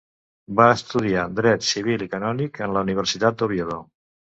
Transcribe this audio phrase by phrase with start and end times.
[0.59, 3.83] Va estudiar Dret civil i canònic en la Universitat d'Oviedo.